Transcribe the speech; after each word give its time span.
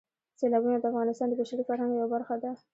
سیلابونه 0.39 0.77
د 0.79 0.83
افغانستان 0.91 1.27
د 1.29 1.33
بشري 1.39 1.63
فرهنګ 1.69 1.91
یوه 1.93 2.07
برخه 2.13 2.35
ده. 2.43 2.51